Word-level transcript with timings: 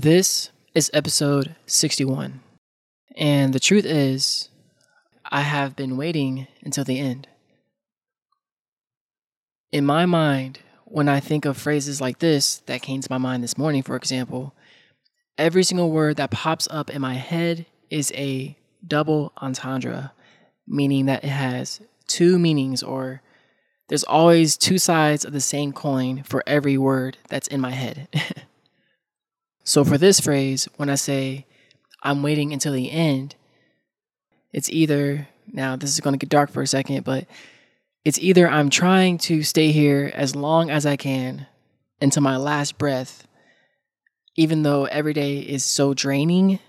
This 0.00 0.50
is 0.76 0.92
episode 0.94 1.56
61. 1.66 2.40
And 3.16 3.52
the 3.52 3.58
truth 3.58 3.84
is, 3.84 4.48
I 5.24 5.40
have 5.40 5.74
been 5.74 5.96
waiting 5.96 6.46
until 6.62 6.84
the 6.84 7.00
end. 7.00 7.26
In 9.72 9.84
my 9.84 10.06
mind, 10.06 10.60
when 10.84 11.08
I 11.08 11.18
think 11.18 11.44
of 11.44 11.56
phrases 11.56 12.00
like 12.00 12.20
this 12.20 12.58
that 12.66 12.80
came 12.80 13.00
to 13.00 13.10
my 13.10 13.18
mind 13.18 13.42
this 13.42 13.58
morning, 13.58 13.82
for 13.82 13.96
example, 13.96 14.54
every 15.36 15.64
single 15.64 15.90
word 15.90 16.16
that 16.18 16.30
pops 16.30 16.68
up 16.70 16.90
in 16.90 17.00
my 17.00 17.14
head 17.14 17.66
is 17.90 18.12
a 18.14 18.56
double 18.86 19.32
entendre, 19.42 20.12
meaning 20.64 21.06
that 21.06 21.24
it 21.24 21.30
has 21.30 21.80
two 22.06 22.38
meanings 22.38 22.84
or 22.84 23.20
there's 23.88 24.04
always 24.04 24.56
two 24.56 24.78
sides 24.78 25.24
of 25.24 25.32
the 25.32 25.40
same 25.40 25.72
coin 25.72 26.22
for 26.22 26.44
every 26.46 26.78
word 26.78 27.18
that's 27.28 27.48
in 27.48 27.60
my 27.60 27.72
head. 27.72 28.06
so 29.68 29.84
for 29.84 29.98
this 29.98 30.18
phrase, 30.18 30.66
when 30.78 30.88
I 30.88 30.94
say 30.94 31.44
I'm 32.02 32.22
waiting 32.22 32.54
until 32.54 32.72
the 32.72 32.90
end, 32.90 33.34
it's 34.50 34.70
either 34.70 35.28
now 35.46 35.76
this 35.76 35.90
is 35.92 36.00
going 36.00 36.14
to 36.14 36.18
get 36.18 36.30
dark 36.30 36.50
for 36.50 36.62
a 36.62 36.66
second, 36.66 37.04
but 37.04 37.26
it's 38.02 38.18
either 38.18 38.48
I'm 38.48 38.70
trying 38.70 39.18
to 39.18 39.42
stay 39.42 39.70
here 39.70 40.10
as 40.14 40.34
long 40.34 40.70
as 40.70 40.86
I 40.86 40.96
can 40.96 41.48
until 42.00 42.22
my 42.22 42.38
last 42.38 42.78
breath, 42.78 43.28
even 44.36 44.62
though 44.62 44.86
every 44.86 45.12
day 45.12 45.40
is 45.40 45.66
so 45.66 45.92
draining 45.92 46.60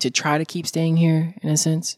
to 0.00 0.10
try 0.10 0.36
to 0.36 0.44
keep 0.44 0.66
staying 0.66 0.98
here 0.98 1.34
in 1.40 1.48
a 1.48 1.56
sense. 1.56 1.96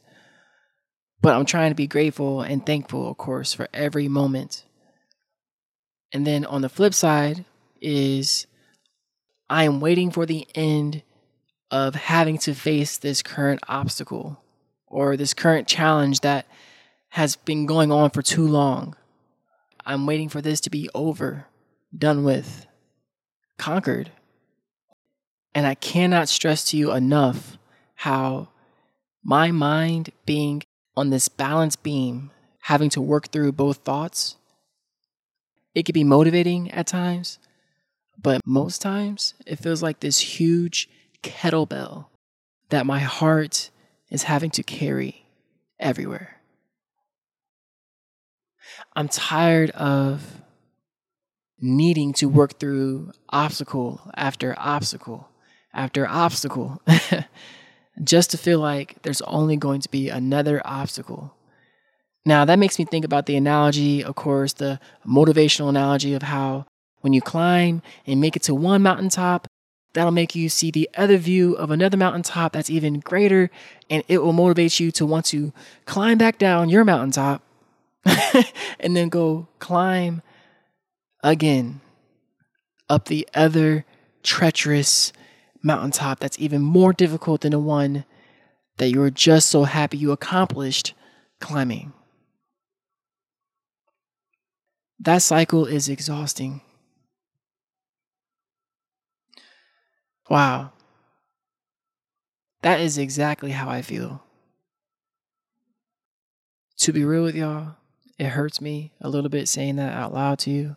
But 1.20 1.34
I'm 1.34 1.45
trying 1.45 1.73
to 1.73 1.74
be 1.74 1.88
grateful 1.88 2.42
and 2.42 2.65
thankful, 2.65 3.10
of 3.10 3.16
course, 3.16 3.52
for 3.52 3.66
every 3.74 4.06
moment. 4.06 4.65
And 6.12 6.24
then 6.24 6.45
on 6.45 6.62
the 6.62 6.68
flip 6.68 6.95
side 6.95 7.45
is 7.80 8.46
I 9.48 9.64
am 9.64 9.80
waiting 9.80 10.10
for 10.10 10.27
the 10.27 10.46
end 10.55 11.02
of 11.70 11.95
having 11.95 12.38
to 12.38 12.54
face 12.54 12.96
this 12.98 13.23
current 13.23 13.60
obstacle 13.68 14.43
or 14.87 15.16
this 15.16 15.34
current 15.34 15.68
challenge 15.68 16.20
that 16.20 16.46
has 17.10 17.37
been 17.37 17.66
going 17.66 17.93
on 17.93 18.10
for 18.10 18.23
too 18.23 18.46
long. 18.46 18.96
I'm 19.85 20.07
waiting 20.07 20.29
for 20.29 20.40
this 20.40 20.60
to 20.62 20.70
be 20.70 20.90
over, 20.95 21.46
done 21.96 22.24
with, 22.24 22.66
conquered. 23.57 24.10
And 25.54 25.66
I 25.66 25.74
cannot 25.74 26.29
stress 26.29 26.65
to 26.70 26.76
you 26.76 26.92
enough 26.92 27.57
how 27.95 28.48
my 29.24 29.51
mind 29.51 30.10
being 30.24 30.63
on 30.96 31.10
this 31.10 31.29
balance 31.29 31.76
beam, 31.76 32.30
having 32.63 32.90
to 32.90 33.01
work 33.01 33.29
through 33.29 33.52
both 33.52 33.79
thoughts, 33.79 34.37
it 35.74 35.85
can 35.85 35.92
be 35.92 36.04
motivating 36.04 36.70
at 36.70 36.87
times, 36.87 37.38
but 38.20 38.40
most 38.45 38.80
times 38.82 39.34
it 39.46 39.56
feels 39.56 39.82
like 39.82 40.00
this 40.00 40.18
huge 40.18 40.88
kettlebell 41.22 42.06
that 42.70 42.86
my 42.86 42.98
heart 42.98 43.70
is 44.10 44.24
having 44.24 44.50
to 44.50 44.62
carry 44.62 45.26
everywhere. 45.78 46.40
I'm 48.95 49.08
tired 49.08 49.70
of 49.70 50.42
needing 51.60 52.12
to 52.14 52.26
work 52.26 52.58
through 52.58 53.12
obstacle 53.30 54.00
after 54.14 54.54
obstacle 54.58 55.28
after 55.73 56.06
obstacle 56.08 56.80
just 58.04 58.30
to 58.30 58.38
feel 58.38 58.58
like 58.58 59.01
there's 59.02 59.23
only 59.23 59.56
going 59.56 59.80
to 59.82 59.90
be 59.90 60.08
another 60.08 60.60
obstacle. 60.64 61.34
Now, 62.24 62.45
that 62.45 62.58
makes 62.58 62.78
me 62.78 62.84
think 62.84 63.04
about 63.04 63.26
the 63.26 63.36
analogy, 63.36 64.03
of 64.03 64.16
course, 64.16 64.54
the 64.54 64.80
motivational 65.06 65.69
analogy 65.69 66.14
of 66.14 66.22
how 66.22 66.66
when 67.00 67.12
you 67.12 67.20
climb 67.20 67.82
and 68.06 68.20
make 68.20 68.36
it 68.36 68.42
to 68.44 68.54
one 68.54 68.82
mountaintop, 68.82 69.48
that'll 69.92 70.10
make 70.10 70.34
you 70.34 70.48
see 70.48 70.70
the 70.70 70.91
other 70.97 71.16
view 71.16 71.54
of 71.54 71.70
another 71.70 71.97
mountaintop 71.97 72.52
that's 72.52 72.70
even 72.70 73.00
greater, 73.00 73.50
and 73.88 74.02
it 74.08 74.19
will 74.19 74.32
motivate 74.32 74.78
you 74.78 74.91
to 74.92 75.06
want 75.06 75.26
to 75.26 75.52
climb 75.84 76.19
back 76.19 76.38
down 76.38 76.69
your 76.69 76.84
mountaintop 76.84 77.42
and 78.80 78.96
then 78.96 79.08
go 79.08 79.48
climb 79.58 80.22
again 81.22 81.80
up 82.88 83.06
the 83.06 83.28
other 83.34 83.84
treacherous 84.22 85.12
mountaintop 85.62 86.20
that's 86.20 86.38
even 86.38 86.62
more 86.62 86.92
difficult 86.92 87.40
than 87.40 87.52
the 87.52 87.58
one 87.58 88.04
that 88.76 88.90
you 88.90 89.00
were 89.00 89.10
just 89.10 89.48
so 89.48 89.64
happy 89.64 89.96
you 89.96 90.12
accomplished 90.12 90.94
climbing. 91.40 91.92
That 94.98 95.22
cycle 95.22 95.66
is 95.66 95.88
exhausting. 95.88 96.62
Wow. 100.28 100.72
That 102.62 102.81
is 102.81 102.98
exactly 102.98 103.53
how 103.53 103.69
I 103.69 103.82
feel. 103.82 104.22
To 106.78 106.92
be 106.92 107.04
real 107.04 107.22
with 107.22 107.34
y'all, 107.34 107.76
it 108.19 108.26
hurts 108.26 108.60
me 108.60 108.92
a 109.00 109.09
little 109.09 109.31
bit 109.31 109.48
saying 109.48 109.76
that 109.76 109.92
out 109.92 110.12
loud 110.12 110.38
to 110.41 110.50
you. 110.50 110.76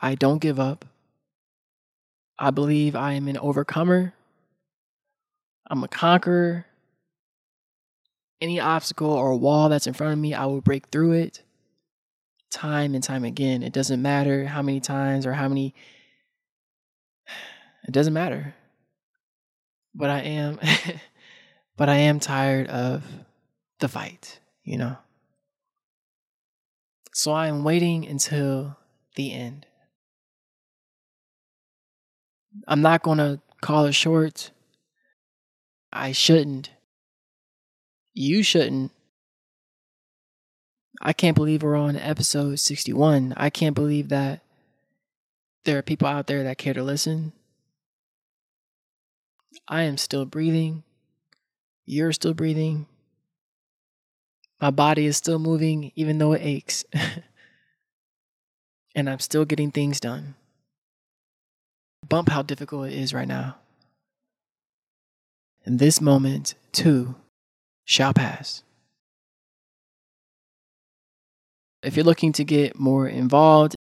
I 0.00 0.14
don't 0.14 0.38
give 0.38 0.60
up. 0.60 0.84
I 2.38 2.50
believe 2.50 2.94
I 2.94 3.14
am 3.14 3.26
an 3.26 3.38
overcomer. 3.38 4.14
I'm 5.68 5.82
a 5.82 5.88
conqueror. 5.88 6.66
Any 8.40 8.60
obstacle 8.60 9.10
or 9.10 9.34
wall 9.34 9.68
that's 9.68 9.88
in 9.88 9.94
front 9.94 10.12
of 10.12 10.18
me, 10.18 10.34
I 10.34 10.46
will 10.46 10.60
break 10.60 10.86
through 10.88 11.12
it 11.12 11.42
time 12.50 12.94
and 12.94 13.02
time 13.02 13.24
again. 13.24 13.62
It 13.62 13.72
doesn't 13.72 14.00
matter 14.00 14.46
how 14.46 14.62
many 14.62 14.80
times 14.80 15.26
or 15.26 15.32
how 15.32 15.48
many, 15.48 15.74
it 17.88 17.92
doesn't 17.92 18.12
matter. 18.12 18.54
But 19.94 20.10
I 20.10 20.20
am, 20.20 20.60
but 21.76 21.88
I 21.88 21.96
am 21.96 22.20
tired 22.20 22.68
of 22.68 23.02
the 23.80 23.88
fight, 23.88 24.38
you 24.62 24.76
know? 24.76 24.98
So 27.14 27.32
I 27.32 27.48
am 27.48 27.64
waiting 27.64 28.06
until 28.06 28.76
the 29.16 29.32
end. 29.32 29.66
I'm 32.68 32.82
not 32.82 33.02
going 33.02 33.18
to 33.18 33.40
call 33.62 33.86
it 33.86 33.94
short. 33.94 34.50
I 35.90 36.12
shouldn't. 36.12 36.70
You 38.12 38.42
shouldn't. 38.42 38.92
I 41.00 41.14
can't 41.14 41.36
believe 41.36 41.62
we're 41.62 41.76
on 41.76 41.96
episode 41.96 42.58
61. 42.58 43.32
I 43.36 43.48
can't 43.48 43.74
believe 43.74 44.10
that 44.10 44.42
there 45.64 45.78
are 45.78 45.82
people 45.82 46.06
out 46.06 46.26
there 46.26 46.42
that 46.42 46.58
care 46.58 46.74
to 46.74 46.82
listen. 46.82 47.32
I 49.66 49.82
am 49.82 49.96
still 49.96 50.24
breathing. 50.24 50.82
You're 51.86 52.12
still 52.12 52.34
breathing. 52.34 52.86
My 54.60 54.70
body 54.70 55.06
is 55.06 55.16
still 55.16 55.38
moving, 55.38 55.92
even 55.94 56.18
though 56.18 56.32
it 56.32 56.42
aches. 56.42 56.84
and 58.94 59.08
I'm 59.08 59.20
still 59.20 59.44
getting 59.44 59.70
things 59.70 60.00
done. 60.00 60.34
Bump 62.08 62.28
how 62.28 62.42
difficult 62.42 62.88
it 62.88 62.94
is 62.94 63.14
right 63.14 63.28
now. 63.28 63.56
And 65.64 65.78
this 65.78 66.00
moment, 66.00 66.54
too, 66.72 67.14
shall 67.84 68.14
pass. 68.14 68.62
If 71.82 71.96
you're 71.96 72.04
looking 72.04 72.32
to 72.32 72.44
get 72.44 72.78
more 72.78 73.06
involved 73.06 73.76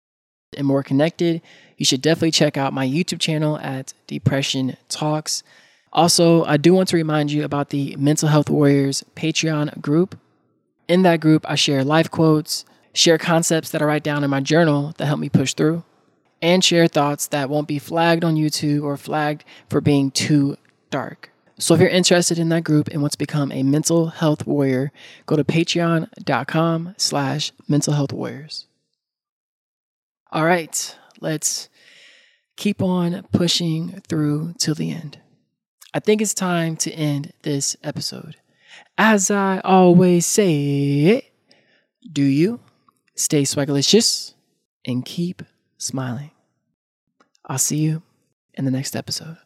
and 0.57 0.65
more 0.65 0.81
connected, 0.81 1.41
you 1.77 1.85
should 1.85 2.01
definitely 2.01 2.31
check 2.31 2.57
out 2.57 2.73
my 2.73 2.87
YouTube 2.87 3.19
channel 3.19 3.59
at 3.59 3.93
Depression 4.07 4.77
Talks. 4.89 5.43
Also, 5.93 6.43
I 6.45 6.57
do 6.57 6.73
want 6.73 6.89
to 6.89 6.97
remind 6.97 7.31
you 7.31 7.43
about 7.43 7.69
the 7.69 7.95
Mental 7.97 8.27
Health 8.27 8.49
Warriors 8.49 9.03
Patreon 9.15 9.79
group. 9.79 10.19
In 10.87 11.03
that 11.03 11.19
group, 11.19 11.45
I 11.47 11.53
share 11.53 11.83
life 11.83 12.09
quotes, 12.09 12.65
share 12.93 13.19
concepts 13.19 13.69
that 13.69 13.81
I 13.81 13.85
write 13.85 14.03
down 14.03 14.23
in 14.23 14.29
my 14.31 14.41
journal 14.41 14.95
that 14.97 15.05
help 15.05 15.19
me 15.19 15.29
push 15.29 15.53
through, 15.53 15.83
and 16.41 16.63
share 16.63 16.87
thoughts 16.87 17.27
that 17.27 17.47
won't 17.47 17.67
be 17.67 17.77
flagged 17.77 18.23
on 18.23 18.35
YouTube 18.35 18.83
or 18.83 18.97
flagged 18.97 19.45
for 19.69 19.81
being 19.81 20.09
too 20.09 20.57
dark. 20.89 21.29
So 21.59 21.75
if 21.75 21.79
you're 21.79 21.89
interested 21.89 22.39
in 22.39 22.49
that 22.49 22.63
group 22.63 22.87
and 22.87 23.01
want 23.01 23.11
to 23.13 23.17
become 23.17 23.51
a 23.51 23.61
mental 23.61 24.07
health 24.07 24.47
warrior, 24.47 24.91
go 25.27 25.35
to 25.35 25.43
patreon.com 25.43 26.95
slash 26.97 27.51
mental 27.67 27.93
health 27.93 28.11
warriors. 28.11 28.65
All 30.31 30.43
right, 30.43 30.97
let's 31.21 31.69
keep 32.57 32.81
on 32.81 33.27
pushing 33.31 34.01
through 34.07 34.55
till 34.57 34.73
the 34.73 34.91
end. 34.91 35.19
I 35.93 35.99
think 35.99 36.21
it's 36.21 36.33
time 36.33 36.75
to 36.77 36.91
end 36.91 37.33
this 37.43 37.77
episode. 37.83 38.35
As 38.97 39.29
I 39.29 39.59
always 39.63 40.25
say, 40.25 41.29
do 42.11 42.23
you 42.23 42.59
stay 43.15 43.43
swagalicious 43.43 44.33
and 44.85 45.05
keep 45.05 45.43
smiling. 45.77 46.31
I'll 47.45 47.57
see 47.57 47.77
you 47.77 48.01
in 48.53 48.65
the 48.65 48.71
next 48.71 48.95
episode. 48.95 49.37